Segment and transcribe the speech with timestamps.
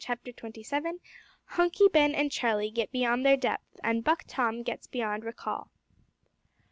[0.03, 0.99] CHAPTER TWENTY SEVEN.
[1.45, 5.69] HUNKY BEN AND CHARLIE GET BEYOND THEIR DEPTH, AND BUCK TOM GETS BEYOND RECALL.